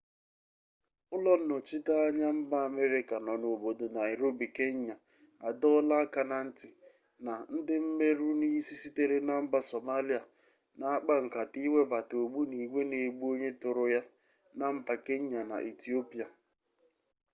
[1.15, 4.95] ulo-nnochita-anya mba ameriaca no na obodo nairobi kenya
[5.47, 6.69] adoola aka-na-nti
[7.25, 10.21] na ndi-mmeru-nisi sitere na mba somalia
[10.79, 14.01] na akpa-nkata iwebata ogbunigwe na-egbu-onye-turu-ya
[14.57, 16.27] na mba kenya na ethiopia